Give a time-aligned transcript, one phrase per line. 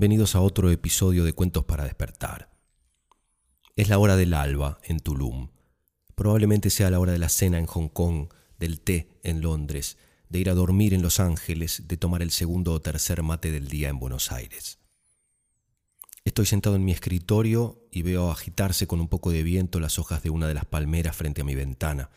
[0.00, 2.50] bienvenidos a otro episodio de Cuentos para despertar.
[3.76, 5.50] Es la hora del alba en Tulum.
[6.14, 9.98] Probablemente sea la hora de la cena en Hong Kong, del té en Londres,
[10.30, 13.68] de ir a dormir en Los Ángeles, de tomar el segundo o tercer mate del
[13.68, 14.78] día en Buenos Aires.
[16.24, 20.22] Estoy sentado en mi escritorio y veo agitarse con un poco de viento las hojas
[20.22, 22.08] de una de las palmeras frente a mi ventana.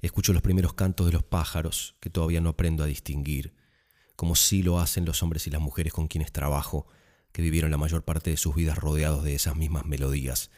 [0.00, 3.54] Escucho los primeros cantos de los pájaros que todavía no aprendo a distinguir
[4.16, 6.86] como sí lo hacen los hombres y las mujeres con quienes trabajo,
[7.32, 10.50] que vivieron la mayor parte de sus vidas rodeados de esas mismas melodías,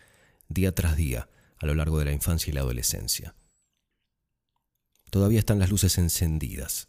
[0.48, 3.34] día tras día, a lo largo de la infancia y la adolescencia.
[5.10, 6.88] Todavía están las luces encendidas.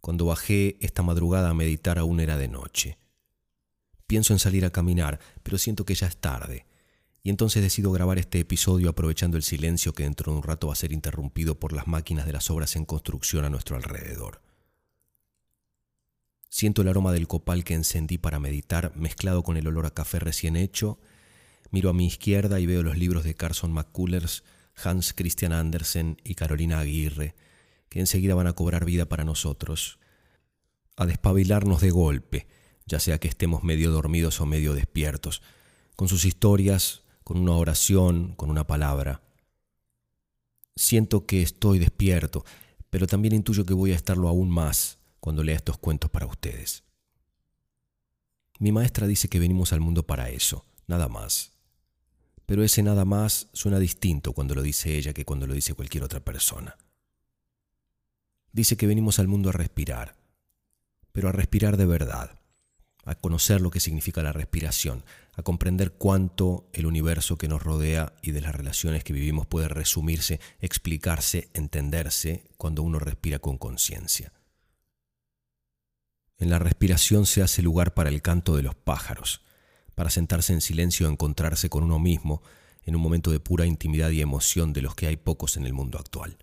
[0.00, 2.98] Cuando bajé esta madrugada a meditar aún era de noche.
[4.06, 6.66] Pienso en salir a caminar, pero siento que ya es tarde,
[7.22, 10.72] y entonces decido grabar este episodio aprovechando el silencio que dentro de un rato va
[10.72, 14.40] a ser interrumpido por las máquinas de las obras en construcción a nuestro alrededor.
[16.52, 20.18] Siento el aroma del copal que encendí para meditar mezclado con el olor a café
[20.18, 21.00] recién hecho.
[21.70, 24.44] Miro a mi izquierda y veo los libros de Carson McCullers,
[24.76, 27.34] Hans Christian Andersen y Carolina Aguirre,
[27.88, 29.98] que enseguida van a cobrar vida para nosotros,
[30.94, 32.46] a despabilarnos de golpe,
[32.84, 35.40] ya sea que estemos medio dormidos o medio despiertos,
[35.96, 39.22] con sus historias, con una oración, con una palabra.
[40.76, 42.44] Siento que estoy despierto,
[42.90, 46.82] pero también intuyo que voy a estarlo aún más cuando lea estos cuentos para ustedes.
[48.58, 51.52] Mi maestra dice que venimos al mundo para eso, nada más.
[52.44, 56.02] Pero ese nada más suena distinto cuando lo dice ella que cuando lo dice cualquier
[56.02, 56.76] otra persona.
[58.50, 60.16] Dice que venimos al mundo a respirar,
[61.12, 62.40] pero a respirar de verdad,
[63.04, 65.04] a conocer lo que significa la respiración,
[65.36, 69.68] a comprender cuánto el universo que nos rodea y de las relaciones que vivimos puede
[69.68, 74.32] resumirse, explicarse, entenderse cuando uno respira con conciencia.
[76.42, 79.42] En la respiración se hace lugar para el canto de los pájaros,
[79.94, 82.42] para sentarse en silencio o encontrarse con uno mismo
[82.82, 85.72] en un momento de pura intimidad y emoción de los que hay pocos en el
[85.72, 86.38] mundo actual.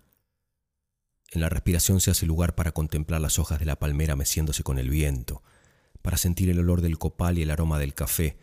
[1.32, 4.78] En la respiración se hace lugar para contemplar las hojas de la palmera meciéndose con
[4.78, 5.42] el viento,
[6.00, 8.38] para sentir el olor del copal y el aroma del café,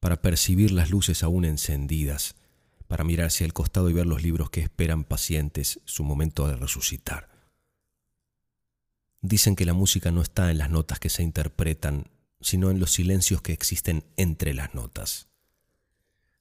[0.00, 2.34] para percibir las luces aún encendidas,
[2.88, 6.56] para mirar hacia el costado y ver los libros que esperan pacientes su momento de
[6.56, 7.31] resucitar.
[9.22, 12.10] Dicen que la música no está en las notas que se interpretan,
[12.40, 15.28] sino en los silencios que existen entre las notas.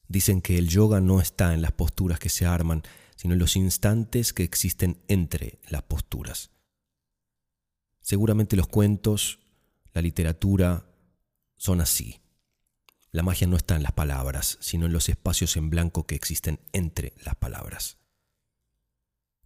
[0.07, 2.81] Dicen que el yoga no está en las posturas que se arman,
[3.15, 6.49] sino en los instantes que existen entre las posturas.
[8.01, 9.37] Seguramente los cuentos,
[9.93, 10.83] la literatura,
[11.57, 12.19] son así.
[13.11, 16.59] La magia no está en las palabras, sino en los espacios en blanco que existen
[16.73, 17.97] entre las palabras.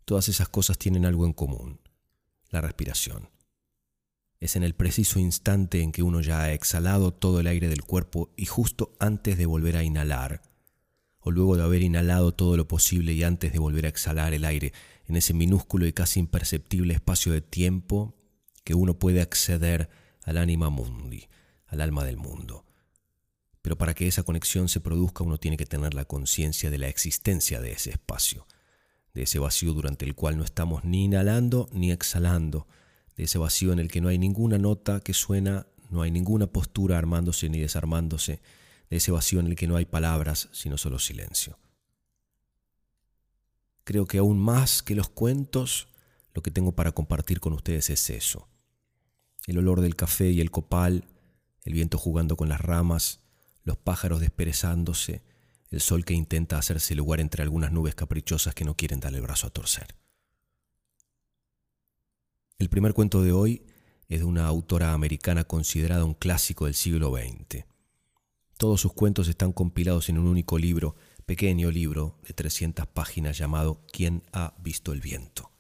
[0.06, 1.82] Todas esas cosas tienen algo en común
[2.56, 3.30] la respiración.
[4.40, 7.84] Es en el preciso instante en que uno ya ha exhalado todo el aire del
[7.84, 10.42] cuerpo y justo antes de volver a inhalar,
[11.20, 14.46] o luego de haber inhalado todo lo posible y antes de volver a exhalar el
[14.46, 14.74] aire,
[15.08, 18.16] en ese minúsculo y casi imperceptible espacio de tiempo
[18.64, 19.90] que uno puede acceder
[20.24, 21.28] al anima mundi,
[21.68, 22.66] al alma del mundo.
[23.62, 26.88] Pero para que esa conexión se produzca uno tiene que tener la conciencia de la
[26.88, 28.46] existencia de ese espacio
[29.16, 32.68] de ese vacío durante el cual no estamos ni inhalando ni exhalando,
[33.16, 36.48] de ese vacío en el que no hay ninguna nota que suena, no hay ninguna
[36.48, 38.42] postura armándose ni desarmándose,
[38.90, 41.58] de ese vacío en el que no hay palabras, sino solo silencio.
[43.86, 45.88] Creo que aún más que los cuentos,
[46.34, 48.50] lo que tengo para compartir con ustedes es eso.
[49.48, 51.06] El olor del café y el copal,
[51.64, 53.22] el viento jugando con las ramas,
[53.64, 55.24] los pájaros desperezándose,
[55.72, 59.24] el sol que intenta hacerse lugar entre algunas nubes caprichosas que no quieren darle el
[59.24, 59.96] brazo a torcer.
[62.58, 63.66] El primer cuento de hoy
[64.08, 67.66] es de una autora americana considerada un clásico del siglo XX.
[68.58, 70.96] Todos sus cuentos están compilados en un único libro,
[71.26, 75.52] pequeño libro de 300 páginas llamado ¿Quién ha visto el viento?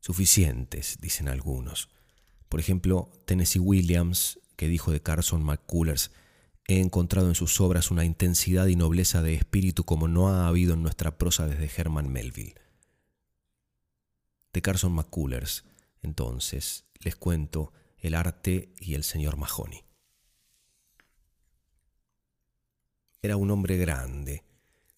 [0.00, 1.88] Suficientes, dicen algunos.
[2.48, 6.10] Por ejemplo, Tennessee Williams, que dijo de Carson McCullers
[6.68, 10.74] He encontrado en sus obras una intensidad y nobleza de espíritu como no ha habido
[10.74, 12.54] en nuestra prosa desde Herman Melville.
[14.52, 15.64] De Carson McCullers,
[16.02, 19.84] entonces, les cuento El arte y el señor Mahoney.
[23.22, 24.44] Era un hombre grande,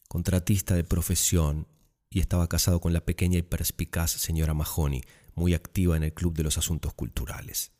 [0.09, 1.67] contratista de profesión,
[2.11, 5.03] y estaba casado con la pequeña y perspicaz señora Mahoney,
[5.35, 7.73] muy activa en el Club de los Asuntos Culturales.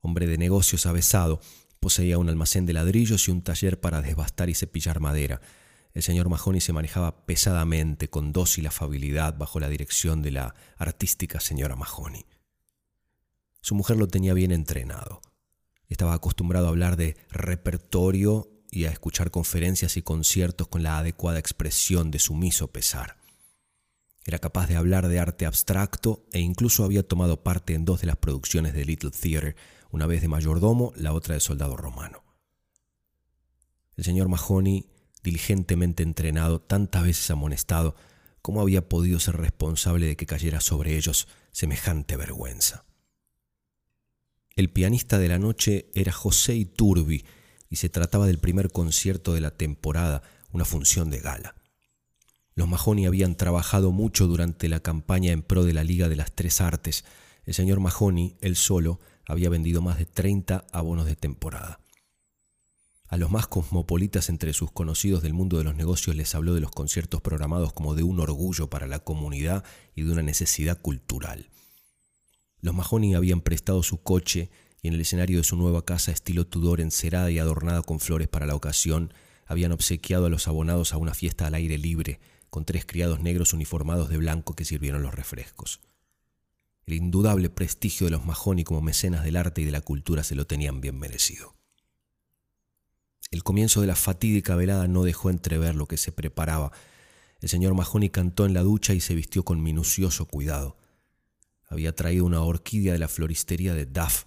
[0.00, 1.40] Hombre de negocios avesado,
[1.82, 5.40] Poseía un almacén de ladrillos y un taller para desbastar y cepillar madera.
[5.94, 11.40] El señor Mahoney se manejaba pesadamente, con dócil afabilidad, bajo la dirección de la artística
[11.40, 12.24] señora Mahoney.
[13.62, 15.22] Su mujer lo tenía bien entrenado.
[15.88, 21.40] Estaba acostumbrado a hablar de repertorio y a escuchar conferencias y conciertos con la adecuada
[21.40, 23.16] expresión de sumiso pesar.
[24.24, 28.06] Era capaz de hablar de arte abstracto e incluso había tomado parte en dos de
[28.06, 29.56] las producciones de Little Theater,
[29.90, 32.22] una vez de mayordomo, la otra de soldado romano.
[33.96, 34.86] El señor Mahoney,
[35.22, 37.96] diligentemente entrenado, tantas veces amonestado,
[38.40, 42.84] ¿cómo había podido ser responsable de que cayera sobre ellos semejante vergüenza?
[44.54, 47.24] El pianista de la noche era José Iturbi
[47.70, 50.22] y se trataba del primer concierto de la temporada,
[50.52, 51.54] una función de gala.
[52.54, 56.32] Los Mahoney habían trabajado mucho durante la campaña en pro de la Liga de las
[56.32, 57.04] Tres Artes.
[57.44, 61.80] El señor Mahoney, él solo, había vendido más de 30 abonos de temporada.
[63.08, 66.60] A los más cosmopolitas entre sus conocidos del mundo de los negocios les habló de
[66.60, 69.64] los conciertos programados como de un orgullo para la comunidad
[69.94, 71.50] y de una necesidad cultural.
[72.60, 74.50] Los Mahoney habían prestado su coche
[74.82, 78.28] y en el escenario de su nueva casa estilo Tudor encerada y adornada con flores
[78.28, 79.12] para la ocasión,
[79.46, 82.18] habían obsequiado a los abonados a una fiesta al aire libre,
[82.52, 85.80] con tres criados negros uniformados de blanco que sirvieron los refrescos.
[86.84, 90.34] El indudable prestigio de los Mahoney como mecenas del arte y de la cultura se
[90.34, 91.56] lo tenían bien merecido.
[93.30, 96.72] El comienzo de la fatídica velada no dejó entrever lo que se preparaba.
[97.40, 100.76] El señor Mahoney cantó en la ducha y se vistió con minucioso cuidado.
[101.70, 104.26] Había traído una orquídea de la floristería de Duff.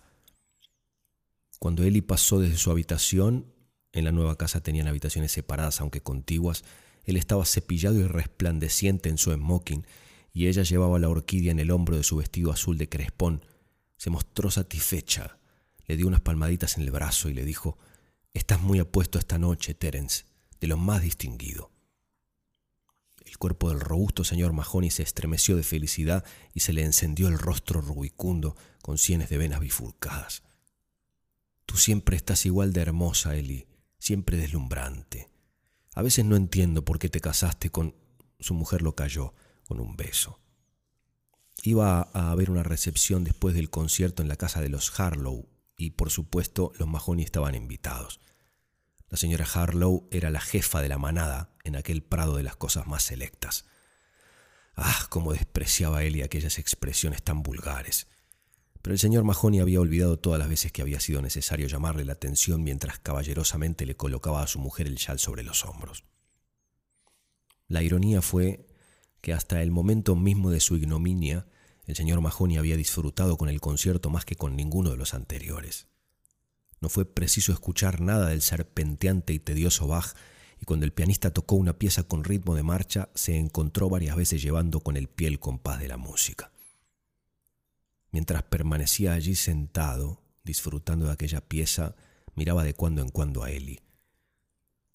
[1.59, 3.53] Cuando Ellie pasó desde su habitación,
[3.91, 6.63] en la nueva casa tenían habitaciones separadas aunque contiguas,
[7.05, 9.85] él estaba cepillado y resplandeciente en su smoking,
[10.33, 13.45] y ella llevaba la orquídea en el hombro de su vestido azul de crespón.
[13.97, 15.37] Se mostró satisfecha,
[15.87, 17.77] le dio unas palmaditas en el brazo y le dijo,
[18.33, 20.25] Estás muy apuesto esta noche, Terence,
[20.59, 21.71] de lo más distinguido.
[23.25, 27.39] El cuerpo del robusto señor Mahoney se estremeció de felicidad y se le encendió el
[27.39, 30.43] rostro rubicundo con sienes de venas bifurcadas.
[31.65, 33.67] Tú siempre estás igual de hermosa, Eli,
[33.97, 35.29] siempre deslumbrante.
[35.95, 37.95] A veces no entiendo por qué te casaste con...
[38.39, 39.33] Su mujer lo cayó
[39.65, 40.39] con un beso.
[41.63, 45.47] Iba a haber una recepción después del concierto en la casa de los Harlow
[45.77, 48.19] y por supuesto los Mahoney estaban invitados.
[49.09, 52.87] La señora Harlow era la jefa de la manada en aquel prado de las cosas
[52.87, 53.65] más selectas.
[54.75, 58.07] Ah, cómo despreciaba él y aquellas expresiones tan vulgares.
[58.85, 62.13] Pero el señor Mahoney había olvidado todas las veces que había sido necesario llamarle la
[62.13, 66.03] atención mientras caballerosamente le colocaba a su mujer el chal sobre los hombros.
[67.67, 68.67] La ironía fue
[69.21, 71.47] que hasta el momento mismo de su ignominia,
[71.85, 75.87] el señor Mahoney había disfrutado con el concierto más que con ninguno de los anteriores.
[76.79, 80.13] No fue preciso escuchar nada del serpenteante y tedioso Bach,
[80.61, 84.43] y cuando el pianista tocó una pieza con ritmo de marcha, se encontró varias veces
[84.43, 86.51] llevando con el pie el compás de la música.
[88.15, 91.97] Mientras permanecía allí sentado, disfrutando de aquella pieza,
[92.33, 93.81] miraba de cuando en cuando a Eli.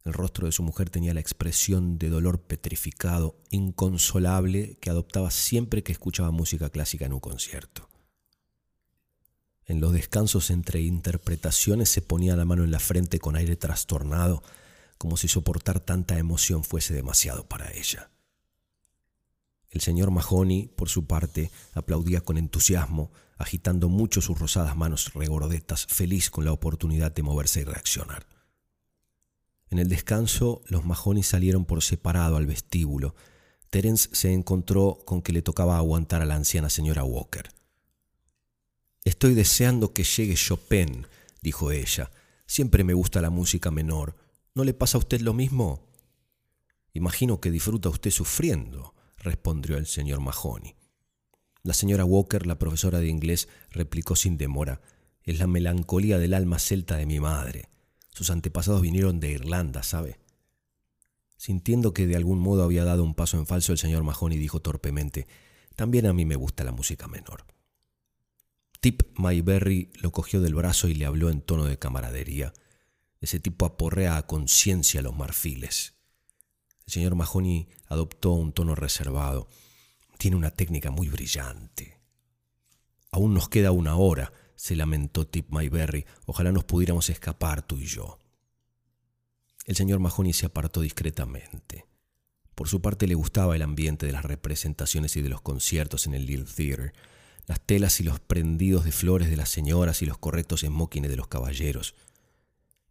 [0.07, 5.83] El rostro de su mujer tenía la expresión de dolor petrificado, inconsolable, que adoptaba siempre
[5.83, 7.91] que escuchaba música clásica en un concierto.
[9.67, 14.43] En los descansos entre interpretaciones se ponía la mano en la frente con aire trastornado,
[14.97, 18.09] como si soportar tanta emoción fuese demasiado para ella.
[19.71, 25.87] El señor Mahoney, por su parte, aplaudía con entusiasmo, agitando mucho sus rosadas manos regordetas,
[25.87, 28.27] feliz con la oportunidad de moverse y reaccionar.
[29.71, 33.15] En el descanso, los Mahoney salieron por separado al vestíbulo.
[33.71, 37.49] Terence se encontró con que le tocaba aguantar a la anciana señora Walker.
[39.05, 41.07] Estoy deseando que llegue Chopin,
[41.41, 42.11] dijo ella.
[42.47, 44.17] Siempre me gusta la música menor.
[44.55, 45.89] ¿No le pasa a usted lo mismo?
[46.93, 50.75] Imagino que disfruta usted sufriendo respondió el señor Mahoney.
[51.63, 54.81] La señora Walker, la profesora de inglés, replicó sin demora,
[55.23, 57.69] es la melancolía del alma celta de mi madre.
[58.09, 60.19] Sus antepasados vinieron de Irlanda, ¿sabe?
[61.37, 64.61] Sintiendo que de algún modo había dado un paso en falso, el señor Mahoney dijo
[64.61, 65.27] torpemente,
[65.77, 67.45] también a mí me gusta la música menor.
[68.81, 72.55] Tip Mayberry lo cogió del brazo y le habló en tono de camaradería.
[73.21, 76.00] Ese tipo aporrea a conciencia los marfiles.
[76.91, 79.49] El señor Mahoney adoptó un tono reservado.
[80.19, 82.01] Tiene una técnica muy brillante.
[83.13, 86.05] Aún nos queda una hora, se lamentó Tip Mayberry.
[86.27, 88.19] Ojalá nos pudiéramos escapar tú y yo.
[89.67, 91.87] El señor Mahoney se apartó discretamente.
[92.57, 96.15] Por su parte le gustaba el ambiente de las representaciones y de los conciertos en
[96.15, 96.93] el Little Theater,
[97.47, 101.17] las telas y los prendidos de flores de las señoras y los correctos smokings de
[101.17, 101.95] los caballeros.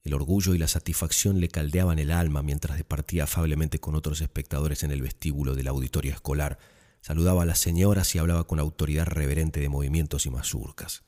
[0.09, 4.81] El orgullo y la satisfacción le caldeaban el alma mientras departía afablemente con otros espectadores
[4.81, 6.57] en el vestíbulo del auditorio escolar,
[6.99, 11.03] saludaba a las señoras y hablaba con autoridad reverente de movimientos y mazurcas.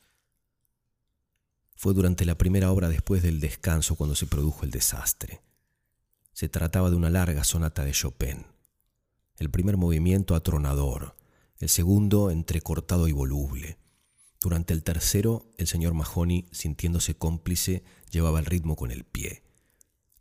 [1.74, 5.42] Fue durante la primera obra después del descanso cuando se produjo el desastre.
[6.32, 8.46] Se trataba de una larga sonata de Chopin.
[9.36, 11.16] El primer movimiento atronador,
[11.58, 13.78] el segundo entrecortado y voluble.
[14.42, 19.44] Durante el tercero, el señor Mahoney, sintiéndose cómplice, llevaba el ritmo con el pie.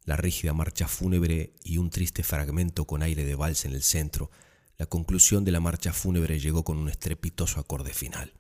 [0.04, 4.30] La rígida marcha fúnebre y un triste fragmento con aire de vals en el centro,
[4.78, 8.36] la conclusión de la marcha fúnebre llegó con un estrepitoso acorde final.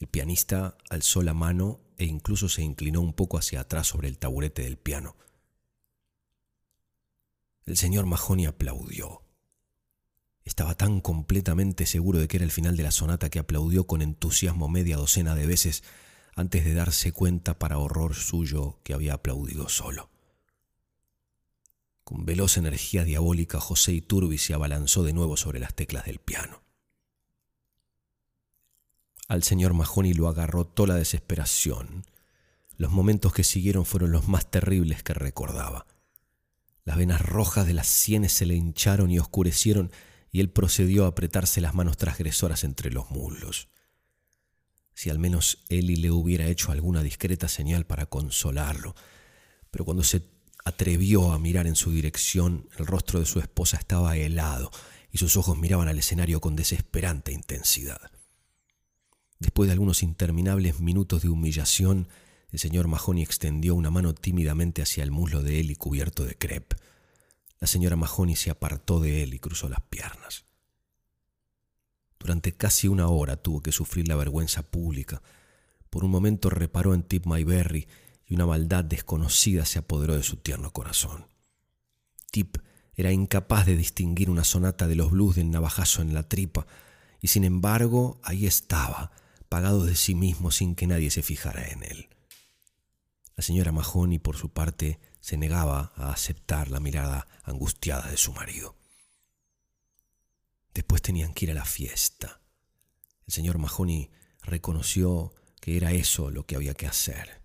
[0.00, 4.18] El pianista alzó la mano e incluso se inclinó un poco hacia atrás sobre el
[4.18, 5.16] taburete del piano.
[7.64, 9.22] El señor Mahoney aplaudió.
[10.48, 14.00] Estaba tan completamente seguro de que era el final de la sonata que aplaudió con
[14.00, 15.84] entusiasmo media docena de veces
[16.36, 20.08] antes de darse cuenta para horror suyo que había aplaudido solo.
[22.02, 26.62] Con veloz energía diabólica, José Iturbi se abalanzó de nuevo sobre las teclas del piano.
[29.28, 32.06] Al señor Mahoney lo agarró toda la desesperación.
[32.78, 35.86] Los momentos que siguieron fueron los más terribles que recordaba.
[36.86, 39.92] Las venas rojas de las sienes se le hincharon y oscurecieron
[40.30, 43.68] y él procedió a apretarse las manos transgresoras entre los muslos.
[44.94, 48.94] Si al menos Eli le hubiera hecho alguna discreta señal para consolarlo,
[49.70, 50.22] pero cuando se
[50.64, 54.70] atrevió a mirar en su dirección, el rostro de su esposa estaba helado
[55.10, 58.10] y sus ojos miraban al escenario con desesperante intensidad.
[59.38, 62.08] Después de algunos interminables minutos de humillación,
[62.50, 66.76] el señor Mahoney extendió una mano tímidamente hacia el muslo de y cubierto de crepe.
[67.60, 70.44] La señora Mahoney se apartó de él y cruzó las piernas.
[72.18, 75.22] Durante casi una hora tuvo que sufrir la vergüenza pública.
[75.90, 77.88] Por un momento reparó en Tip Mayberry
[78.26, 81.26] y una maldad desconocida se apoderó de su tierno corazón.
[82.30, 82.58] Tip
[82.94, 86.66] era incapaz de distinguir una sonata de los blues del navajazo en la tripa,
[87.20, 89.12] y sin embargo ahí estaba,
[89.48, 92.08] pagado de sí mismo sin que nadie se fijara en él.
[93.36, 94.98] La señora Mahoney, por su parte,
[95.28, 98.78] se negaba a aceptar la mirada angustiada de su marido.
[100.72, 102.40] Después tenían que ir a la fiesta.
[103.26, 107.42] El señor Mahoney reconoció que era eso lo que había que hacer.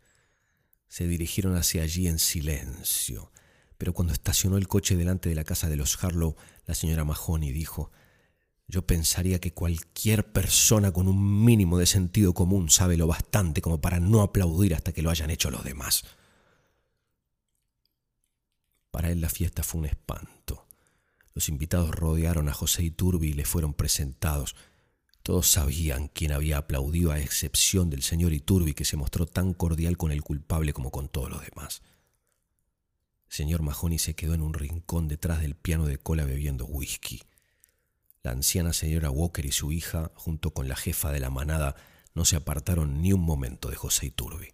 [0.88, 3.34] Se dirigieron hacia allí en silencio,
[3.78, 7.52] pero cuando estacionó el coche delante de la casa de los Harlow, la señora Mahoney
[7.52, 7.92] dijo,
[8.66, 13.82] yo pensaría que cualquier persona con un mínimo de sentido común sabe lo bastante como
[13.82, 16.06] para no aplaudir hasta que lo hayan hecho los demás.
[18.94, 20.68] Para él la fiesta fue un espanto.
[21.34, 24.56] Los invitados rodearon a José Iturbi y le fueron presentados.
[25.24, 29.98] Todos sabían quién había aplaudido a excepción del señor Iturbi que se mostró tan cordial
[29.98, 31.82] con el culpable como con todos los demás.
[33.30, 37.24] El señor Mahoney se quedó en un rincón detrás del piano de cola bebiendo whisky.
[38.22, 41.76] La anciana señora Walker y su hija, junto con la jefa de la manada,
[42.14, 44.50] no se apartaron ni un momento de José Iturbi.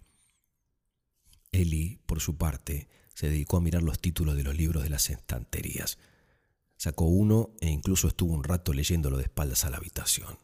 [1.51, 2.88] Eli, por su parte,
[3.19, 5.97] se dedicó a mirar los títulos de los libros de las estanterías.
[6.77, 10.38] Sacó uno e incluso estuvo un rato leyéndolo de espaldas a la habitación.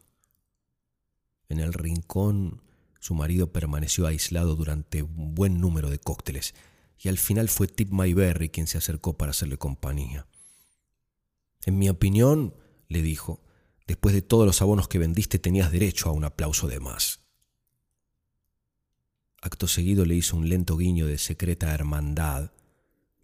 [1.48, 2.60] En el rincón,
[3.00, 6.54] su marido permaneció aislado durante un buen número de cócteles
[6.98, 10.26] y al final fue Tip Mayberry quien se acercó para hacerle compañía.
[11.64, 12.56] En mi opinión,
[12.88, 13.40] le dijo,
[13.86, 17.20] después de todos los abonos que vendiste tenías derecho a un aplauso de más.
[19.40, 22.50] Acto seguido le hizo un lento guiño de secreta hermandad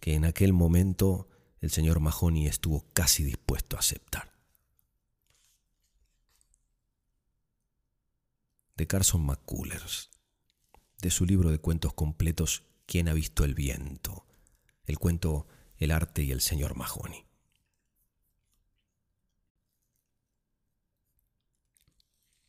[0.02, 1.28] que en aquel momento
[1.60, 4.32] el señor Mahoney estuvo casi dispuesto a aceptar.
[8.74, 10.10] De Carson McCullers,
[11.00, 14.26] de su libro de cuentos completos ¿Quién ha visto el viento?
[14.86, 17.24] El cuento El arte y el señor Mahoney.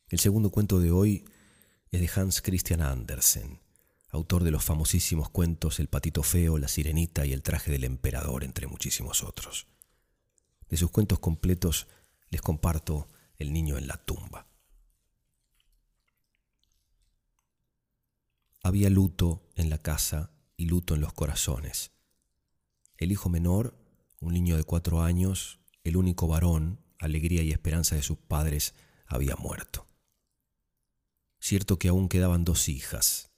[0.08, 1.24] El segundo cuento de hoy
[1.92, 3.63] es de Hans Christian Andersen
[4.14, 8.44] autor de los famosísimos cuentos El patito feo, La sirenita y El traje del emperador,
[8.44, 9.66] entre muchísimos otros.
[10.68, 11.88] De sus cuentos completos
[12.30, 14.46] les comparto El niño en la tumba.
[18.62, 21.90] Había luto en la casa y luto en los corazones.
[22.96, 23.76] El hijo menor,
[24.20, 28.74] un niño de cuatro años, el único varón, alegría y esperanza de sus padres,
[29.06, 29.88] había muerto.
[31.40, 33.33] Cierto que aún quedaban dos hijas,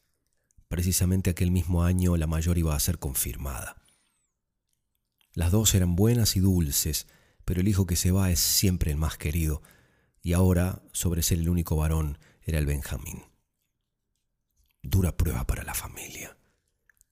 [0.69, 3.77] Precisamente aquel mismo año la mayor iba a ser confirmada.
[5.33, 7.07] Las dos eran buenas y dulces,
[7.45, 9.63] pero el hijo que se va es siempre el más querido,
[10.23, 13.23] y ahora, sobre ser el único varón, era el Benjamín.
[14.83, 16.37] Dura prueba para la familia.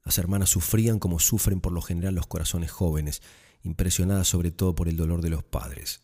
[0.02, 3.22] Las hermanas sufrían como sufren por lo general los corazones jóvenes,
[3.62, 6.02] impresionadas sobre todo por el dolor de los padres.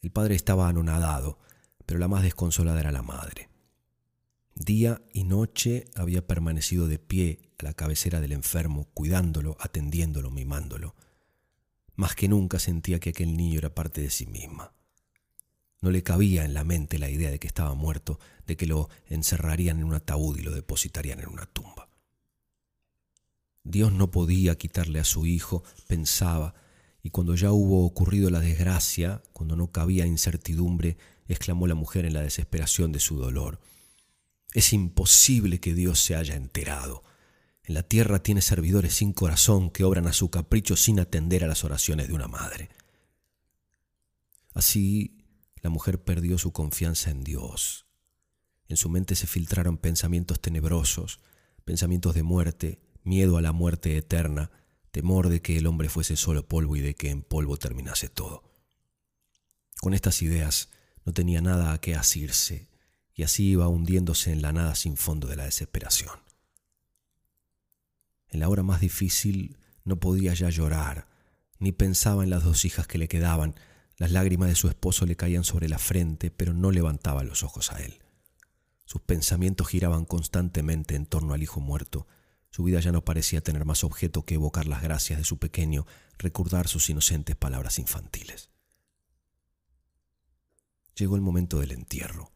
[0.00, 1.38] El padre estaba anonadado,
[1.84, 3.49] pero la más desconsolada era la madre.
[4.62, 10.94] Día y noche había permanecido de pie a la cabecera del enfermo, cuidándolo, atendiéndolo, mimándolo.
[11.96, 14.74] Más que nunca sentía que aquel niño era parte de sí misma.
[15.80, 18.90] No le cabía en la mente la idea de que estaba muerto, de que lo
[19.06, 21.88] encerrarían en un ataúd y lo depositarían en una tumba.
[23.64, 26.52] Dios no podía quitarle a su hijo, pensaba,
[27.02, 30.98] y cuando ya hubo ocurrido la desgracia, cuando no cabía incertidumbre,
[31.28, 33.58] exclamó la mujer en la desesperación de su dolor.
[34.52, 37.04] Es imposible que Dios se haya enterado.
[37.62, 41.46] En la tierra tiene servidores sin corazón que obran a su capricho sin atender a
[41.46, 42.70] las oraciones de una madre.
[44.54, 45.24] Así
[45.62, 47.86] la mujer perdió su confianza en Dios.
[48.68, 51.20] En su mente se filtraron pensamientos tenebrosos,
[51.64, 54.50] pensamientos de muerte, miedo a la muerte eterna,
[54.90, 58.42] temor de que el hombre fuese solo polvo y de que en polvo terminase todo.
[59.80, 60.70] Con estas ideas
[61.04, 62.69] no tenía nada a qué asirse,
[63.14, 66.18] y así iba hundiéndose en la nada sin fondo de la desesperación.
[68.28, 71.08] En la hora más difícil no podía ya llorar,
[71.58, 73.54] ni pensaba en las dos hijas que le quedaban,
[73.96, 77.70] las lágrimas de su esposo le caían sobre la frente, pero no levantaba los ojos
[77.72, 77.98] a él.
[78.86, 82.06] Sus pensamientos giraban constantemente en torno al hijo muerto.
[82.50, 85.86] Su vida ya no parecía tener más objeto que evocar las gracias de su pequeño,
[86.18, 88.50] recordar sus inocentes palabras infantiles.
[90.96, 92.32] Llegó el momento del entierro.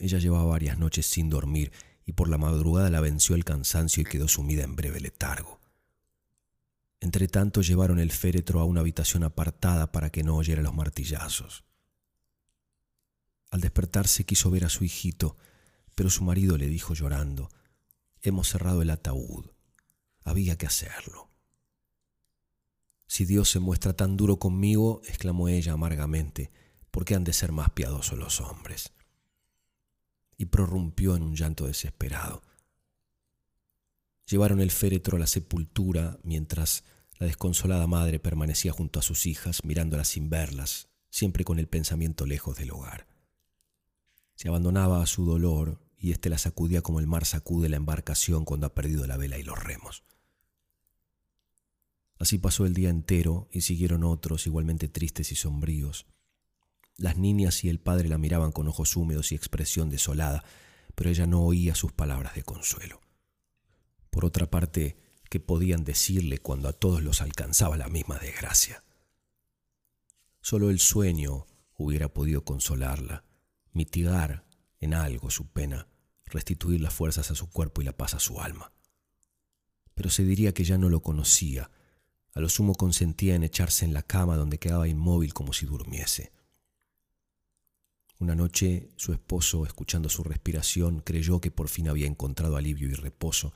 [0.00, 1.72] Ella llevaba varias noches sin dormir
[2.06, 5.60] y por la madrugada la venció el cansancio y quedó sumida en breve letargo.
[7.00, 11.64] Entretanto llevaron el féretro a una habitación apartada para que no oyera los martillazos.
[13.50, 15.36] Al despertarse quiso ver a su hijito,
[15.94, 17.50] pero su marido le dijo llorando,
[18.22, 19.50] Hemos cerrado el ataúd.
[20.24, 21.30] Había que hacerlo.
[23.06, 26.50] Si Dios se muestra tan duro conmigo, exclamó ella amargamente,
[26.90, 28.92] ¿por qué han de ser más piadosos los hombres?
[30.40, 32.42] Y prorrumpió en un llanto desesperado.
[34.26, 36.82] Llevaron el féretro a la sepultura mientras
[37.18, 42.24] la desconsolada madre permanecía junto a sus hijas, mirándolas sin verlas, siempre con el pensamiento
[42.24, 43.06] lejos del hogar.
[44.34, 48.46] Se abandonaba a su dolor y éste la sacudía como el mar sacude la embarcación
[48.46, 50.04] cuando ha perdido la vela y los remos.
[52.18, 56.06] Así pasó el día entero y siguieron otros igualmente tristes y sombríos.
[57.00, 60.44] Las niñas y el padre la miraban con ojos húmedos y expresión desolada,
[60.94, 63.00] pero ella no oía sus palabras de consuelo.
[64.10, 64.98] Por otra parte,
[65.30, 68.84] ¿qué podían decirle cuando a todos los alcanzaba la misma desgracia?
[70.42, 73.24] Solo el sueño hubiera podido consolarla,
[73.72, 74.44] mitigar
[74.78, 75.88] en algo su pena,
[76.26, 78.74] restituir las fuerzas a su cuerpo y la paz a su alma.
[79.94, 81.70] Pero se diría que ya no lo conocía,
[82.34, 86.38] a lo sumo consentía en echarse en la cama donde quedaba inmóvil como si durmiese.
[88.20, 92.92] Una noche su esposo, escuchando su respiración, creyó que por fin había encontrado alivio y
[92.92, 93.54] reposo,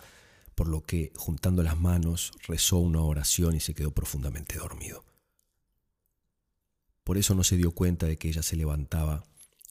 [0.55, 5.05] por lo que, juntando las manos, rezó una oración y se quedó profundamente dormido.
[7.05, 9.25] Por eso no se dio cuenta de que ella se levantaba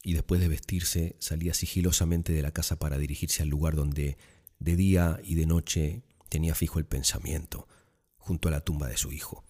[0.04, 4.20] y después de vestirse salía sigilosamente de la casa para dirigirse al lugar donde
[4.60, 7.68] de día y de noche tenía fijo el pensamiento,
[8.18, 9.44] junto a la tumba de su hijo.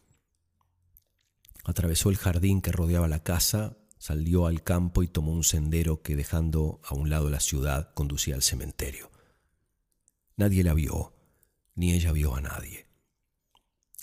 [1.66, 6.18] Atravesó el jardín que rodeaba la casa, salió al campo y tomó un sendero que
[6.18, 9.10] dejando a un lado la ciudad conducía al cementerio.
[10.36, 11.14] Nadie la vio,
[11.76, 12.86] ni ella vio a nadie.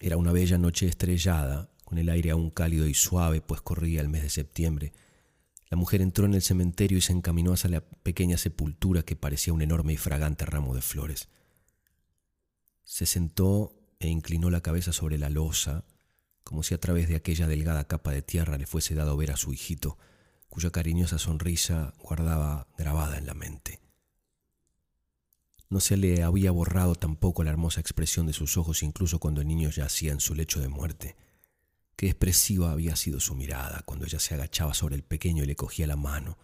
[0.00, 4.08] Era una bella noche estrellada, con el aire aún cálido y suave, pues corría el
[4.08, 4.94] mes de septiembre,
[5.68, 9.52] la mujer entró en el cementerio y se encaminó hacia la pequeña sepultura que parecía
[9.52, 11.28] un enorme y fragante ramo de flores.
[12.84, 15.84] Se sentó e inclinó la cabeza sobre la losa,
[16.50, 19.36] como si a través de aquella delgada capa de tierra le fuese dado ver a
[19.36, 19.98] su hijito,
[20.48, 23.78] cuya cariñosa sonrisa guardaba grabada en la mente.
[25.68, 29.46] No se le había borrado tampoco la hermosa expresión de sus ojos incluso cuando el
[29.46, 31.14] niño yacía en su lecho de muerte.
[31.94, 35.54] Qué expresiva había sido su mirada cuando ella se agachaba sobre el pequeño y le
[35.54, 36.36] cogía la mano,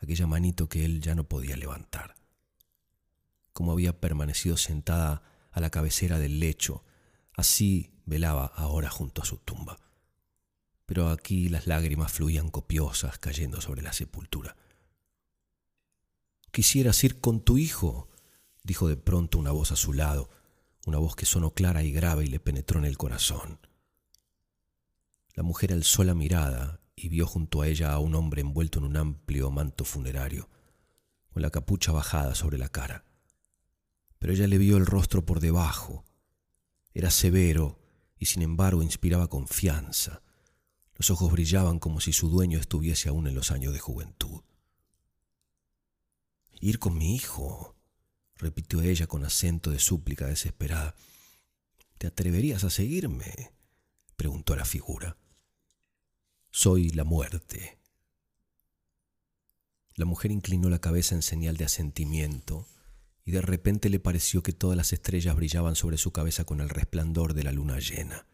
[0.00, 2.16] aquella manito que él ya no podía levantar.
[3.52, 6.82] Como había permanecido sentada a la cabecera del lecho,
[7.36, 9.78] así velaba ahora junto a su tumba.
[10.86, 14.56] Pero aquí las lágrimas fluían copiosas cayendo sobre la sepultura.
[16.50, 18.08] Quisieras ir con tu hijo,
[18.62, 20.30] dijo de pronto una voz a su lado,
[20.86, 23.58] una voz que sonó clara y grave y le penetró en el corazón.
[25.34, 28.84] La mujer alzó la mirada y vio junto a ella a un hombre envuelto en
[28.84, 30.48] un amplio manto funerario,
[31.30, 33.04] con la capucha bajada sobre la cara.
[34.18, 36.04] Pero ella le vio el rostro por debajo.
[36.92, 37.83] Era severo
[38.18, 40.22] y sin embargo inspiraba confianza.
[40.96, 44.42] Los ojos brillaban como si su dueño estuviese aún en los años de juventud.
[46.60, 47.76] ir con mi hijo,
[48.36, 50.94] repitió ella con acento de súplica desesperada.
[51.98, 53.52] ¿Te atreverías a seguirme?
[54.16, 55.16] preguntó la figura.
[56.50, 57.78] Soy la muerte.
[59.96, 62.66] La mujer inclinó la cabeza en señal de asentimiento
[63.24, 66.68] y de repente le pareció que todas las estrellas brillaban sobre su cabeza con el
[66.68, 68.26] resplandor de la luna llena.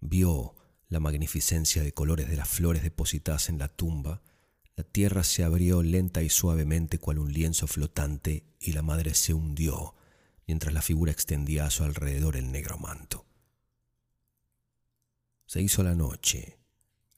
[0.00, 0.54] Vio
[0.88, 4.22] la magnificencia de colores de las flores depositadas en la tumba,
[4.76, 9.32] la tierra se abrió lenta y suavemente cual un lienzo flotante y la madre se
[9.32, 9.94] hundió
[10.46, 13.24] mientras la figura extendía a su alrededor el negro manto.
[15.46, 16.58] Se hizo la noche,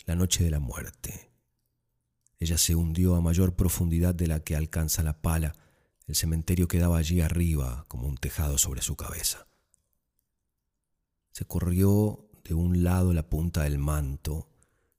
[0.05, 1.31] la noche de la muerte.
[2.39, 5.55] Ella se hundió a mayor profundidad de la que alcanza la pala.
[6.07, 9.49] El cementerio quedaba allí arriba como un tejado sobre su cabeza.
[11.33, 14.49] Se corrió de un lado la punta del manto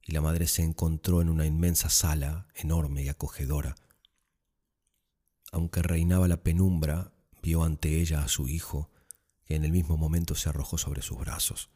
[0.03, 3.75] y la madre se encontró en una inmensa sala, enorme y acogedora.
[5.51, 8.91] Aunque reinaba la penumbra, vio ante ella a su hijo,
[9.45, 11.69] que en el mismo momento se arrojó sobre sus brazos.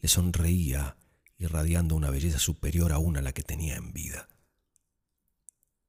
[0.00, 0.96] Le sonreía
[1.38, 4.28] irradiando una belleza superior aún a la que tenía en vida.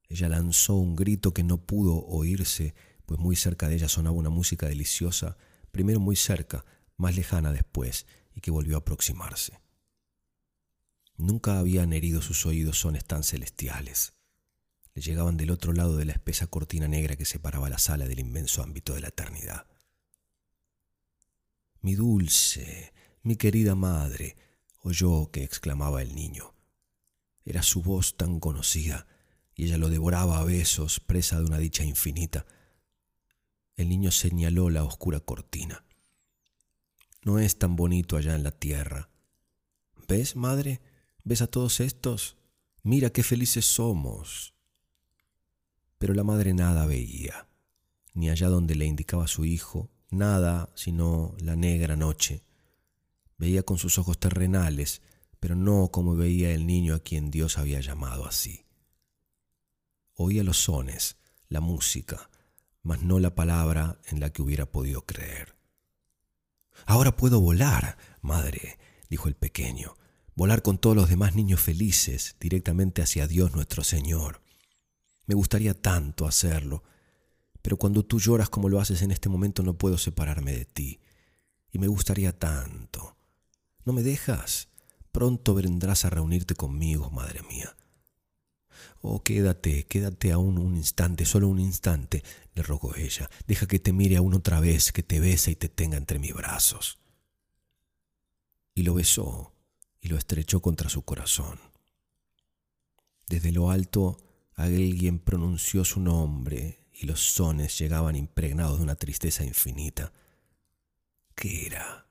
[0.08, 4.30] Ella lanzó un grito que no pudo oírse, pues muy cerca de ella sonaba una
[4.30, 5.38] música deliciosa,
[5.72, 6.66] primero muy cerca,
[6.98, 9.60] más lejana después, y que volvió a aproximarse.
[11.18, 14.14] Nunca habían herido sus oídos sones tan celestiales.
[14.94, 18.20] Le llegaban del otro lado de la espesa cortina negra que separaba la sala del
[18.20, 19.68] inmenso ámbito de la eternidad.
[21.82, 24.36] Mi dulce, mi querida madre,
[24.82, 26.54] oyó que exclamaba el niño.
[27.44, 29.08] Era su voz tan conocida,
[29.56, 32.46] y ella lo devoraba a besos, presa de una dicha infinita.
[33.76, 35.86] El niño señaló la oscura cortina.
[37.24, 39.10] No es tan bonito allá en la tierra.
[40.08, 40.82] ¿Ves, madre?
[41.24, 42.38] ¿Ves a todos estos?
[42.84, 44.54] Mira qué felices somos.
[45.98, 47.48] Pero la madre nada veía,
[48.14, 52.44] ni allá donde le indicaba su hijo, nada sino la negra noche
[53.38, 55.02] Veía con sus ojos terrenales,
[55.40, 58.65] pero no como veía el niño a quien Dios había llamado así.
[60.16, 61.18] Oía los sones,
[61.50, 62.30] la música,
[62.84, 65.56] mas no la palabra en la que hubiera podido creer.
[66.86, 68.78] Ahora puedo volar, madre,
[69.10, 69.98] dijo el pequeño,
[70.36, 74.42] volar con todos los demás niños felices directamente hacia Dios nuestro Señor.
[75.26, 76.84] Me gustaría tanto hacerlo,
[77.62, 81.02] pero cuando tú lloras como lo haces en este momento no puedo separarme de ti,
[81.72, 83.18] y me gustaría tanto.
[83.84, 84.70] ¿No me dejas?
[85.12, 87.75] Pronto vendrás a reunirte conmigo, madre mía.
[89.08, 92.24] Oh, quédate, quédate aún un instante, solo un instante,
[92.56, 93.30] le rogó ella.
[93.46, 96.34] Deja que te mire aún otra vez, que te bese y te tenga entre mis
[96.34, 96.98] brazos.
[98.74, 99.54] Y lo besó
[100.02, 101.60] y lo estrechó contra su corazón.
[103.28, 104.18] Desde lo alto
[104.56, 110.14] alguien pronunció su nombre y los sones llegaban impregnados de una tristeza infinita.
[111.36, 112.08] ¿Qué era?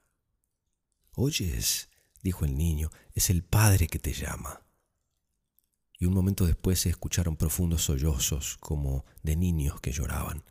[1.16, 1.88] Oyes,
[2.22, 4.63] dijo el niño, es el padre que te llama.
[6.04, 10.44] Y un momento después se escucharon profundos sollozos como de niños que lloraban.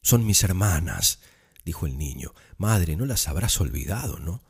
[0.00, 1.18] Son mis hermanas,
[1.64, 2.32] dijo el niño.
[2.56, 4.44] Madre, no las habrás olvidado, ¿no?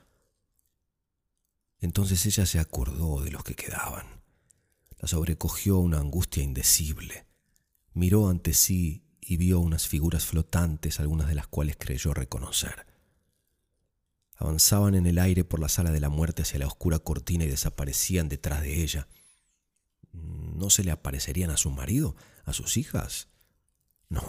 [1.81, 4.05] Entonces ella se acordó de los que quedaban.
[4.99, 7.25] La sobrecogió una angustia indecible.
[7.95, 12.85] Miró ante sí y vio unas figuras flotantes, algunas de las cuales creyó reconocer.
[14.37, 17.49] Avanzaban en el aire por la sala de la muerte hacia la oscura cortina y
[17.49, 19.09] desaparecían detrás de ella.
[20.55, 23.29] ¿No se le aparecerían a su marido, a sus hijas?
[24.09, 24.23] No.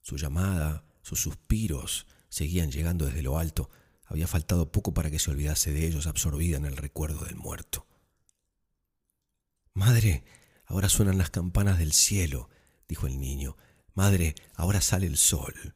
[0.00, 3.70] Su llamada, sus suspiros seguían llegando desde lo alto.
[4.06, 7.86] Había faltado poco para que se olvidase de ellos, absorbida en el recuerdo del muerto.
[9.72, 10.24] Madre,
[10.66, 12.48] ahora suenan las campanas del cielo,
[12.88, 13.56] dijo el niño.
[13.94, 15.74] Madre, ahora sale el sol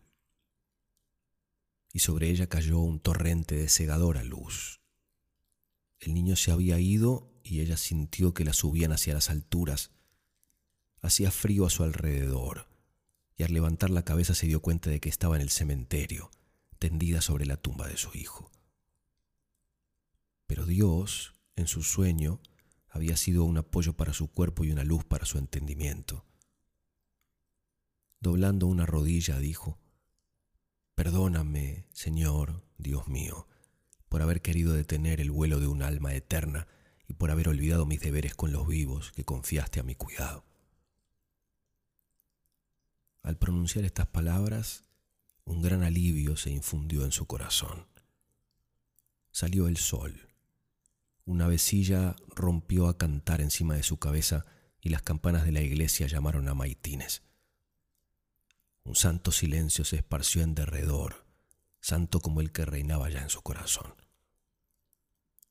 [1.92, 4.80] y sobre ella cayó un torrente de cegadora luz.
[5.98, 9.90] El niño se había ido y ella sintió que la subían hacia las alturas.
[11.00, 12.68] Hacía frío a su alrededor,
[13.36, 16.30] y al levantar la cabeza se dio cuenta de que estaba en el cementerio,
[16.78, 18.50] tendida sobre la tumba de su hijo.
[20.46, 22.40] Pero Dios, en su sueño,
[22.88, 26.24] había sido un apoyo para su cuerpo y una luz para su entendimiento.
[28.20, 29.78] Doblando una rodilla, dijo,
[30.94, 33.46] Perdóname, Señor, Dios mío,
[34.08, 36.66] por haber querido detener el vuelo de un alma eterna
[37.08, 40.44] y por haber olvidado mis deberes con los vivos que confiaste a mi cuidado.
[43.22, 44.84] Al pronunciar estas palabras,
[45.44, 47.88] un gran alivio se infundió en su corazón.
[49.32, 50.28] Salió el sol.
[51.24, 54.46] Una vecilla rompió a cantar encima de su cabeza
[54.80, 57.22] y las campanas de la iglesia llamaron a maitines.
[58.84, 61.26] Un santo silencio se esparció en derredor,
[61.80, 63.94] santo como el que reinaba ya en su corazón.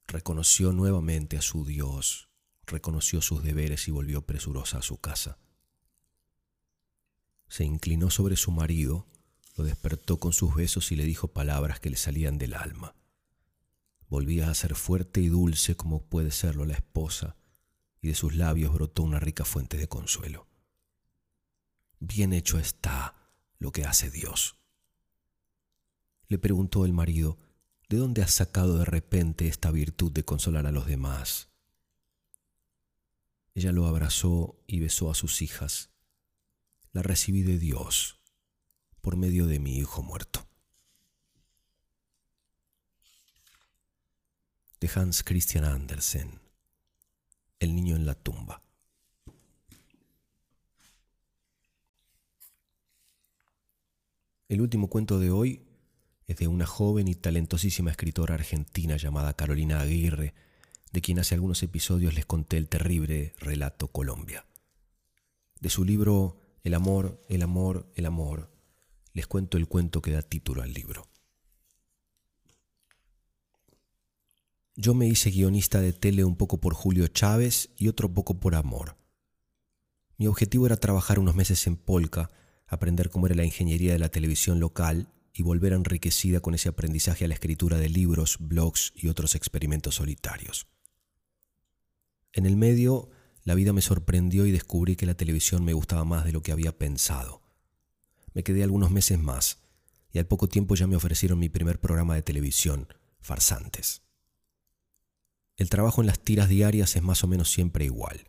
[0.08, 2.30] Reconoció nuevamente a su Dios,
[2.66, 5.38] reconoció sus deberes y volvió presurosa a su casa.
[7.50, 9.06] Se inclinó sobre su marido,
[9.58, 12.96] lo despertó con sus besos y le dijo palabras que le salían del alma.
[14.08, 17.36] Volvía a ser fuerte y dulce como puede serlo la esposa,
[18.02, 20.48] y de sus labios brotó una rica fuente de consuelo.
[22.00, 23.16] Bien hecho está
[23.60, 24.56] lo que hace Dios.
[26.30, 27.38] Le preguntó el marido,
[27.90, 31.50] ¿de dónde has sacado de repente esta virtud de consolar a los demás?
[33.56, 35.90] Ella lo abrazó y besó a sus hijas.
[36.92, 38.20] La recibí de Dios
[39.02, 40.48] por medio de mi hijo muerto.
[44.80, 46.40] De Hans Christian Andersen,
[47.60, 48.62] El niño en la tumba.
[54.50, 55.67] El último cuento de hoy
[56.28, 60.34] es de una joven y talentosísima escritora argentina llamada Carolina Aguirre,
[60.92, 64.46] de quien hace algunos episodios les conté el terrible relato Colombia.
[65.60, 68.52] De su libro El amor, el amor, el amor,
[69.14, 71.08] les cuento el cuento que da título al libro.
[74.76, 78.54] Yo me hice guionista de tele un poco por Julio Chávez y otro poco por
[78.54, 78.98] amor.
[80.18, 82.30] Mi objetivo era trabajar unos meses en Polka,
[82.68, 87.24] aprender cómo era la ingeniería de la televisión local y volver enriquecida con ese aprendizaje
[87.24, 90.66] a la escritura de libros, blogs y otros experimentos solitarios.
[92.34, 93.12] En el medio,
[93.44, 96.52] la vida me sorprendió y descubrí que la televisión me gustaba más de lo que
[96.52, 97.44] había pensado.
[98.34, 99.60] Me quedé algunos meses más
[100.12, 102.88] y al poco tiempo ya me ofrecieron mi primer programa de televisión,
[103.20, 104.02] Farsantes.
[105.56, 108.28] El trabajo en las tiras diarias es más o menos siempre igual.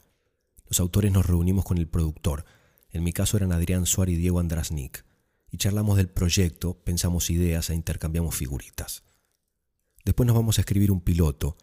[0.66, 2.44] Los autores nos reunimos con el productor,
[2.90, 5.07] en mi caso eran Adrián Suárez y Diego Andrasnik,
[5.50, 9.04] y charlamos del proyecto, pensamos ideas e intercambiamos figuritas.
[10.04, 11.56] Después nos vamos a escribir un piloto.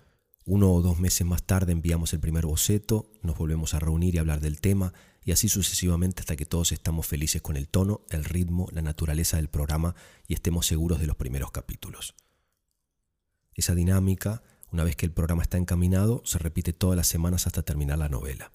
[0.45, 4.17] Uno o dos meses más tarde enviamos el primer boceto, nos volvemos a reunir y
[4.19, 4.93] hablar del tema,
[5.23, 9.37] y así sucesivamente hasta que todos estamos felices con el tono, el ritmo, la naturaleza
[9.37, 9.95] del programa
[10.27, 12.13] y estemos seguros de los primeros capítulos.
[13.55, 17.63] Esa dinámica, una vez que el programa está encaminado, se repite todas las semanas hasta
[17.63, 18.51] terminar la novela.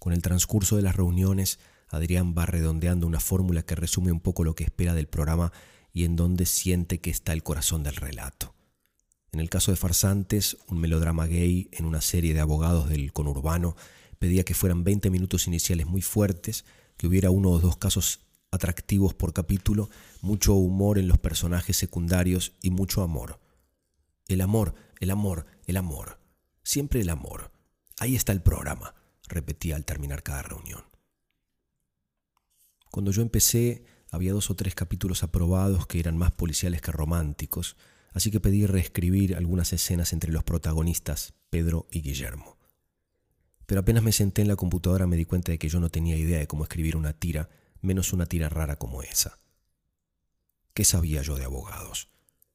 [0.00, 4.44] Con el transcurso de las reuniones, Adrián va redondeando una fórmula que resume un poco
[4.44, 5.52] lo que espera del programa
[5.92, 8.54] y en donde siente que está el corazón del relato.
[9.32, 13.76] En el caso de Farsantes, un melodrama gay en una serie de abogados del conurbano,
[14.18, 16.64] pedía que fueran 20 minutos iniciales muy fuertes,
[16.96, 18.20] que hubiera uno o dos casos
[18.50, 19.90] atractivos por capítulo,
[20.22, 23.40] mucho humor en los personajes secundarios y mucho amor.
[24.28, 26.18] El amor, el amor, el amor.
[26.62, 27.52] Siempre el amor.
[27.98, 28.94] Ahí está el programa
[29.28, 30.84] repetía al terminar cada reunión.
[32.96, 37.76] Cuando yo empecé, había dos o tres capítulos aprobados que eran más policiales que románticos,
[38.14, 42.56] así que pedí reescribir algunas escenas entre los protagonistas, Pedro y Guillermo.
[43.66, 46.16] Pero apenas me senté en la computadora me di cuenta de que yo no tenía
[46.16, 47.50] idea de cómo escribir una tira,
[47.82, 49.40] menos una tira rara como esa.
[50.72, 52.08] ¿Qué sabía yo de abogados?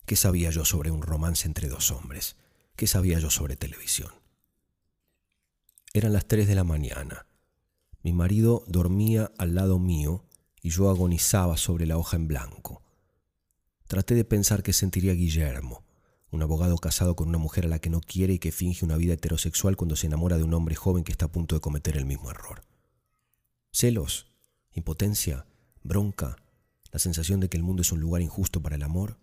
[0.08, 2.36] ¿Qué sabía yo sobre un romance entre dos hombres?
[2.75, 4.12] ¿Qué sabía yo sobre televisión?
[5.93, 7.27] Eran las tres de la mañana.
[8.01, 10.25] Mi marido dormía al lado mío
[10.62, 12.84] y yo agonizaba sobre la hoja en blanco.
[13.88, 15.84] Traté de pensar qué sentiría Guillermo,
[16.30, 18.95] un abogado casado con una mujer a la que no quiere y que finge una
[18.95, 21.97] vida heterosexual cuando se enamora de un hombre joven que está a punto de cometer
[21.97, 22.62] el mismo error.
[23.71, 24.28] Celos,
[24.71, 25.45] impotencia,
[25.84, 26.38] bronca,
[26.91, 29.17] la sensación de que el mundo es un lugar injusto para el amor.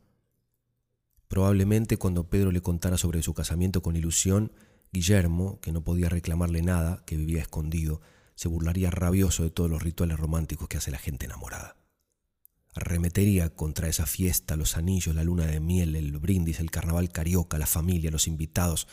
[1.28, 4.52] Probablemente cuando Pedro le contara sobre su casamiento con ilusión,
[4.92, 8.00] Guillermo, que no podía reclamarle nada, que vivía escondido,
[8.38, 11.76] se burlaría rabioso de todos los rituales románticos que hace la gente enamorada.
[12.72, 17.58] Arremetería contra esa fiesta, los anillos, la luna de miel, el brindis, el carnaval carioca,
[17.58, 18.86] la familia, los invitados,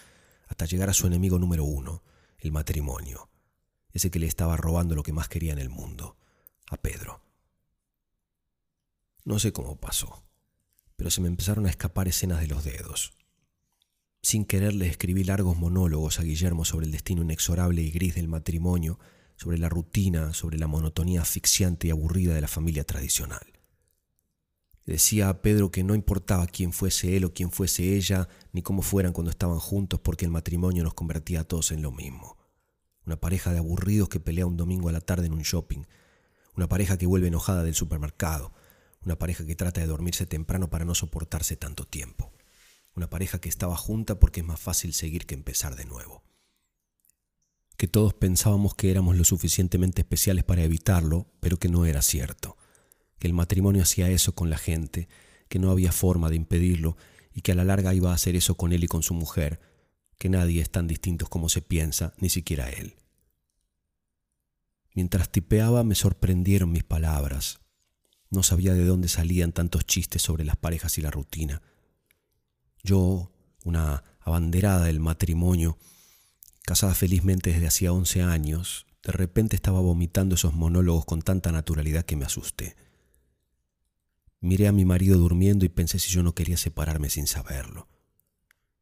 [0.48, 2.02] hasta llegar a su enemigo número uno,
[2.40, 3.30] el matrimonio,
[3.94, 6.18] ese que le estaba robando lo que más quería en el mundo,
[6.72, 7.22] a Pedro.
[9.26, 10.24] No sé cómo pasó,
[10.96, 13.14] pero se me empezaron a escapar escenas de los dedos.
[14.24, 18.28] Sin querer le escribí largos monólogos a Guillermo sobre el destino inexorable y gris del
[18.28, 18.98] matrimonio,
[19.36, 23.46] sobre la rutina, sobre la monotonía asfixiante y aburrida de la familia tradicional.
[24.86, 28.82] Decía a Pedro que no importaba quién fuese él o quién fuese ella, ni cómo
[28.82, 32.38] fueran cuando estaban juntos, porque el matrimonio nos convertía a todos en lo mismo.
[33.06, 35.86] Una pareja de aburridos que pelea un domingo a la tarde en un shopping.
[36.56, 38.54] Una pareja que vuelve enojada del supermercado.
[39.04, 42.32] Una pareja que trata de dormirse temprano para no soportarse tanto tiempo
[42.96, 46.24] una pareja que estaba junta porque es más fácil seguir que empezar de nuevo.
[47.78, 52.58] Que todos pensábamos que éramos lo suficientemente especiales para evitarlo, pero que no era cierto,
[53.20, 55.10] que el matrimonio hacía eso con la gente,
[55.50, 56.98] que no había forma de impedirlo
[57.34, 59.60] y que a la larga iba a hacer eso con él y con su mujer,
[60.18, 62.96] que nadie es tan distinto como se piensa, ni siquiera él.
[64.94, 67.60] Mientras tipeaba me sorprendieron mis palabras.
[68.30, 71.62] No sabía de dónde salían tantos chistes sobre las parejas y la rutina.
[72.82, 73.32] Yo,
[73.66, 75.78] una abanderada del matrimonio,
[76.66, 82.06] casada felizmente desde hacía once años, de repente estaba vomitando esos monólogos con tanta naturalidad
[82.06, 82.76] que me asusté.
[84.42, 87.88] Miré a mi marido durmiendo y pensé si yo no quería separarme sin saberlo.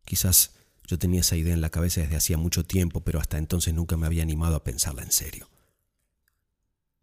[0.06, 0.56] Quizás
[0.88, 3.98] yo tenía esa idea en la cabeza desde hacía mucho tiempo, pero hasta entonces nunca
[3.98, 5.50] me había animado a pensarla en serio.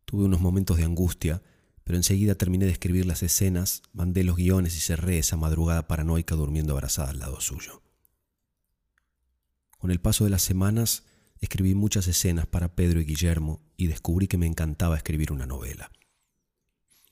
[0.05, 1.43] Tuve unos momentos de angustia,
[1.85, 6.35] pero enseguida terminé de escribir las escenas, mandé los guiones y cerré esa madrugada paranoica
[6.35, 7.83] durmiendo abrazada al lado suyo.
[9.81, 11.05] Con el paso de las semanas,
[11.41, 15.91] escribí muchas escenas para Pedro y Guillermo y descubrí que me encantaba escribir una novela.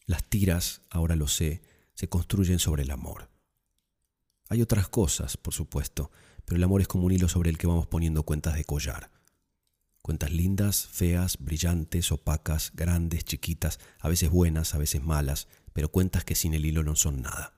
[0.04, 1.62] Las tiras, ahora lo sé,
[1.94, 3.30] se construyen sobre el amor.
[4.50, 6.10] Hay otras cosas, por supuesto,
[6.44, 9.10] pero el amor es como un hilo sobre el que vamos poniendo cuentas de collar.
[10.02, 16.22] Cuentas lindas, feas, brillantes, opacas, grandes, chiquitas, a veces buenas, a veces malas, pero cuentas
[16.26, 17.54] que sin el hilo no son nada.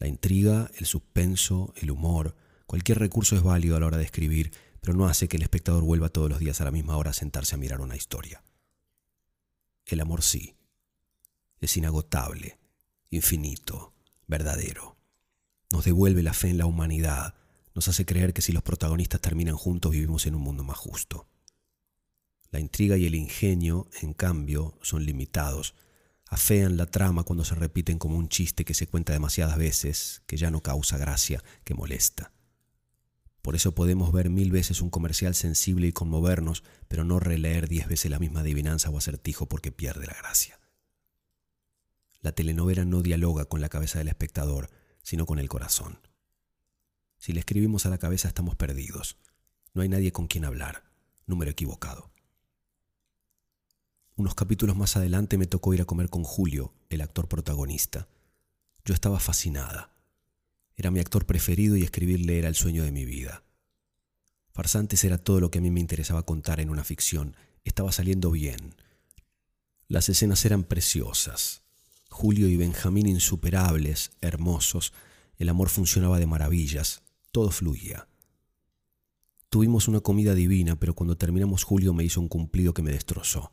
[0.00, 2.34] La intriga, el suspenso, el humor,
[2.72, 5.82] cualquier recurso es válido a la hora de escribir, pero no hace que el espectador
[5.82, 8.42] vuelva todos los días a la misma hora a sentarse a mirar una historia.
[9.84, 10.56] El amor sí,
[11.60, 12.58] es inagotable,
[13.10, 13.92] infinito,
[14.26, 14.96] verdadero.
[15.70, 17.34] Nos devuelve la fe en la humanidad,
[17.74, 21.28] nos hace creer que si los protagonistas terminan juntos vivimos en un mundo más justo.
[22.52, 25.74] La intriga y el ingenio, en cambio, son limitados,
[26.24, 30.38] afean la trama cuando se repiten como un chiste que se cuenta demasiadas veces, que
[30.38, 32.31] ya no causa gracia, que molesta.
[33.42, 37.88] Por eso podemos ver mil veces un comercial sensible y conmovernos, pero no releer diez
[37.88, 40.60] veces la misma adivinanza o acertijo porque pierde la gracia.
[42.20, 44.70] La telenovela no dialoga con la cabeza del espectador,
[45.02, 45.98] sino con el corazón.
[47.18, 49.16] Si le escribimos a la cabeza estamos perdidos.
[49.74, 50.84] No hay nadie con quien hablar.
[51.26, 52.12] Número equivocado.
[54.14, 58.06] Unos capítulos más adelante me tocó ir a comer con Julio, el actor protagonista.
[58.84, 59.91] Yo estaba fascinada.
[60.76, 63.44] Era mi actor preferido y escribirle era el sueño de mi vida.
[64.52, 67.36] Farsantes era todo lo que a mí me interesaba contar en una ficción.
[67.64, 68.74] Estaba saliendo bien.
[69.88, 71.62] Las escenas eran preciosas.
[72.08, 74.92] Julio y Benjamín insuperables, hermosos,
[75.36, 78.06] el amor funcionaba de maravillas, todo fluía.
[79.48, 83.52] Tuvimos una comida divina, pero cuando terminamos Julio me hizo un cumplido que me destrozó.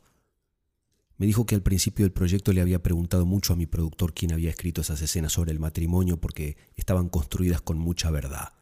[1.20, 4.32] Me dijo que al principio del proyecto le había preguntado mucho a mi productor quién
[4.32, 8.54] había escrito esas escenas sobre el matrimonio porque estaban construidas con mucha verdad.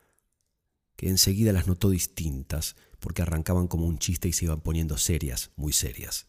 [0.97, 5.53] Que enseguida las notó distintas porque arrancaban como un chiste y se iban poniendo serias,
[5.57, 6.27] muy serias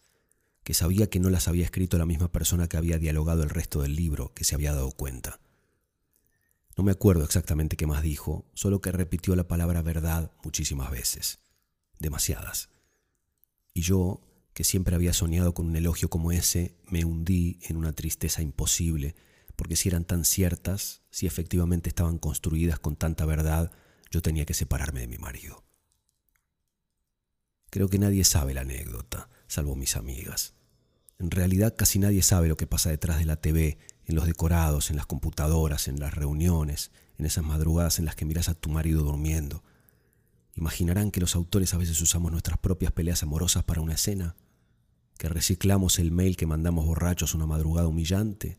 [0.70, 3.82] que sabía que no las había escrito la misma persona que había dialogado el resto
[3.82, 5.40] del libro, que se había dado cuenta.
[6.78, 11.40] No me acuerdo exactamente qué más dijo, solo que repitió la palabra verdad muchísimas veces,
[11.98, 12.70] demasiadas.
[13.74, 14.22] Y yo,
[14.60, 19.16] que siempre había soñado con un elogio como ese, me hundí en una tristeza imposible,
[19.56, 23.72] porque si eran tan ciertas, si efectivamente estaban construidas con tanta verdad,
[24.12, 25.64] yo tenía que separarme de mi marido.
[27.70, 30.56] Creo que nadie sabe la anécdota, salvo mis amigas.
[31.20, 34.90] En realidad casi nadie sabe lo que pasa detrás de la TV, en los decorados,
[34.90, 38.70] en las computadoras, en las reuniones, en esas madrugadas en las que miras a tu
[38.70, 39.64] marido durmiendo.
[40.56, 44.36] ¿Imaginarán que los autores a veces usamos nuestras propias peleas amorosas para una escena?
[45.20, 48.58] ¿Que reciclamos el mail que mandamos borrachos una madrugada humillante?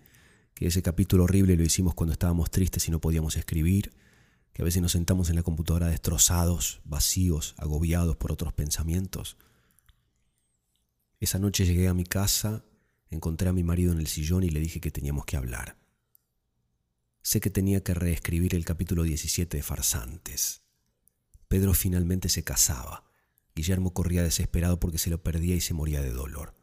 [0.52, 3.94] ¿Que ese capítulo horrible lo hicimos cuando estábamos tristes y no podíamos escribir?
[4.52, 9.38] ¿Que a veces nos sentamos en la computadora destrozados, vacíos, agobiados por otros pensamientos?
[11.18, 12.62] Esa noche llegué a mi casa,
[13.08, 15.78] encontré a mi marido en el sillón y le dije que teníamos que hablar.
[17.22, 20.60] Sé que tenía que reescribir el capítulo 17 de Farsantes.
[21.48, 23.09] Pedro finalmente se casaba.
[23.60, 26.54] Guillermo corría desesperado porque se lo perdía y se moría de dolor.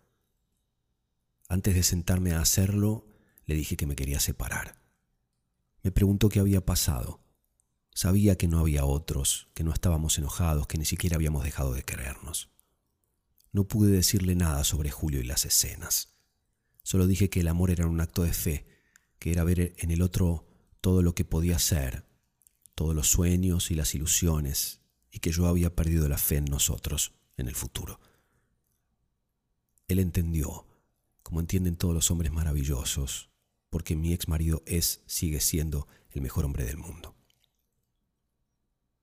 [1.47, 3.05] Antes de sentarme a hacerlo,
[3.45, 4.81] le dije que me quería separar.
[5.83, 7.21] Me preguntó qué había pasado.
[7.93, 11.83] Sabía que no había otros, que no estábamos enojados, que ni siquiera habíamos dejado de
[11.83, 12.49] querernos.
[13.51, 16.17] No pude decirle nada sobre Julio y las escenas.
[16.81, 18.65] Solo dije que el amor era un acto de fe,
[19.19, 20.47] que era ver en el otro
[20.81, 22.07] todo lo que podía ser,
[22.73, 24.81] todos los sueños y las ilusiones,
[25.11, 27.99] y que yo había perdido la fe en nosotros, en el futuro.
[29.87, 30.65] Él entendió,
[31.23, 33.29] como entienden todos los hombres maravillosos,
[33.69, 37.15] porque mi ex marido es, sigue siendo, el mejor hombre del mundo.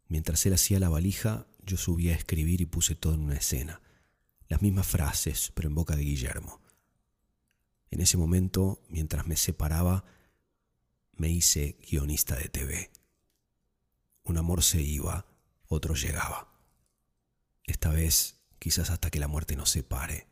[0.09, 3.81] Mientras él hacía la valija, yo subí a escribir y puse todo en una escena.
[4.49, 6.61] Las mismas frases, pero en boca de Guillermo.
[7.91, 10.05] En ese momento, mientras me separaba,
[11.13, 12.91] me hice guionista de TV.
[14.25, 15.27] Un amor se iba,
[15.69, 16.49] otro llegaba.
[17.65, 20.29] Esta vez, quizás hasta que la muerte nos separe.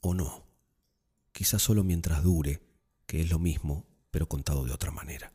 [0.00, 0.46] O no,
[1.32, 2.62] quizás solo mientras dure,
[3.06, 5.32] que es lo mismo, pero contado de otra manera.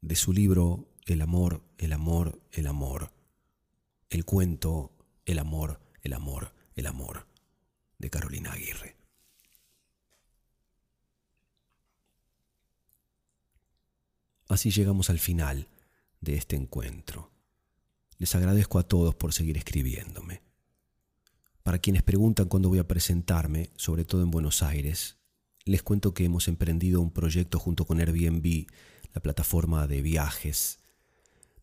[0.00, 3.12] De su libro El amor, el amor, el amor.
[4.10, 4.92] El cuento
[5.24, 7.26] El amor, el amor, el amor
[7.98, 9.01] de Carolina Aguirre.
[14.52, 15.66] Así llegamos al final
[16.20, 17.30] de este encuentro.
[18.18, 20.42] Les agradezco a todos por seguir escribiéndome.
[21.62, 25.16] Para quienes preguntan cuándo voy a presentarme, sobre todo en Buenos Aires,
[25.64, 28.66] les cuento que hemos emprendido un proyecto junto con Airbnb,
[29.14, 30.80] la plataforma de viajes,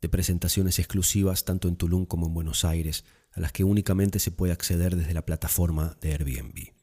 [0.01, 4.31] de presentaciones exclusivas tanto en Tulum como en Buenos Aires, a las que únicamente se
[4.31, 6.78] puede acceder desde la plataforma de Airbnb.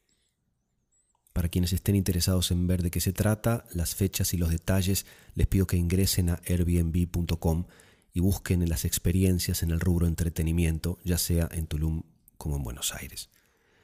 [1.37, 5.05] Para quienes estén interesados en ver de qué se trata, las fechas y los detalles,
[5.35, 7.65] les pido que ingresen a airbnb.com
[8.11, 12.01] y busquen en las experiencias en el rubro entretenimiento, ya sea en Tulum
[12.39, 13.29] como en Buenos Aires.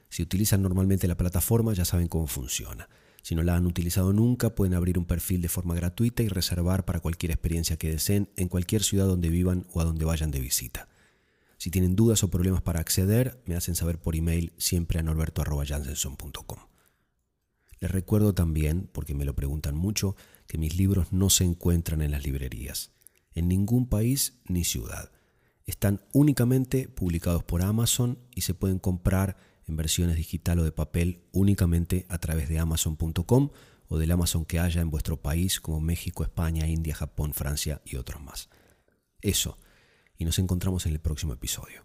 [0.09, 2.89] Si utilizan normalmente la plataforma ya saben cómo funciona.
[3.21, 6.85] Si no la han utilizado nunca, pueden abrir un perfil de forma gratuita y reservar
[6.85, 10.39] para cualquier experiencia que deseen en cualquier ciudad donde vivan o a donde vayan de
[10.39, 10.89] visita.
[11.59, 16.72] Si tienen dudas o problemas para acceder, me hacen saber por email siempre a norberto.jansenson.com.
[17.83, 20.15] Les recuerdo también, porque me lo preguntan mucho,
[20.47, 22.93] que mis libros no se encuentran en las librerías,
[23.33, 25.11] en ningún país ni ciudad.
[25.65, 29.35] Están únicamente publicados por Amazon y se pueden comprar
[29.67, 33.49] en versiones digital o de papel únicamente a través de amazon.com
[33.89, 37.97] o del Amazon que haya en vuestro país como México, España, India, Japón, Francia y
[37.97, 38.49] otros más.
[39.19, 39.59] Eso,
[40.17, 41.83] y nos encontramos en el próximo episodio.